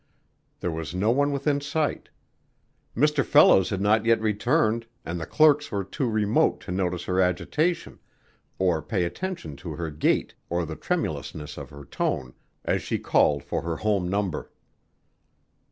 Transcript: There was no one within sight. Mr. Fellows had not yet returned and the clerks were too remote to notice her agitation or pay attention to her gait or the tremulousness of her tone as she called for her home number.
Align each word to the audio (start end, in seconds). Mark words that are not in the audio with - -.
There 0.61 0.71
was 0.71 0.95
no 0.95 1.11
one 1.11 1.31
within 1.31 1.61
sight. 1.61 2.09
Mr. 2.97 3.23
Fellows 3.23 3.69
had 3.69 3.81
not 3.81 4.03
yet 4.03 4.19
returned 4.19 4.87
and 5.05 5.21
the 5.21 5.27
clerks 5.27 5.71
were 5.71 5.83
too 5.83 6.09
remote 6.09 6.59
to 6.61 6.71
notice 6.71 7.03
her 7.03 7.21
agitation 7.21 7.99
or 8.57 8.81
pay 8.81 9.03
attention 9.03 9.55
to 9.57 9.73
her 9.75 9.91
gait 9.91 10.33
or 10.49 10.65
the 10.65 10.75
tremulousness 10.75 11.55
of 11.55 11.69
her 11.69 11.85
tone 11.85 12.33
as 12.65 12.81
she 12.81 12.97
called 12.97 13.43
for 13.43 13.61
her 13.61 13.77
home 13.77 14.09
number. 14.09 14.49